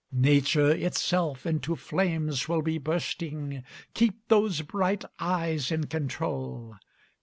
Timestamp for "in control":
5.71-6.75